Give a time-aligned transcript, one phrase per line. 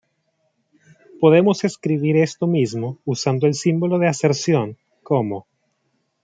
[1.21, 5.45] Podemos escribir esto mismo usando el símbolo de aserción como